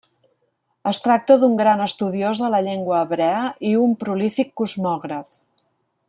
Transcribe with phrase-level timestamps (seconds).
[0.91, 5.29] Es tracta d'un gran estudiós de la llengua hebrea i un prolífic cosmògraf.